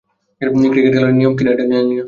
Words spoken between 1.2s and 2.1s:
এটা কিনা জানি না।